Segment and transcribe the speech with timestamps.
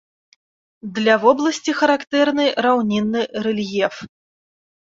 [0.95, 3.95] Для вобласці характэрны раўнінны рэльеф.